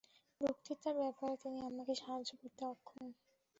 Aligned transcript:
বক্তৃতা-ব্যাপারে 0.41 1.35
তিনি 1.43 1.59
আমাকে 1.69 1.93
সাহায্য 2.01 2.31
করতে 2.41 2.63
অক্ষম। 2.67 3.05